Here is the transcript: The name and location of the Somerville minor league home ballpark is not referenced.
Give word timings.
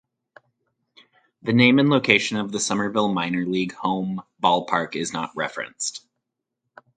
The 1.43 1.53
name 1.53 1.77
and 1.77 1.87
location 1.91 2.37
of 2.37 2.51
the 2.51 2.59
Somerville 2.59 3.13
minor 3.13 3.45
league 3.45 3.75
home 3.75 4.23
ballpark 4.41 4.95
is 4.95 5.13
not 5.13 5.29
referenced. 5.35 6.03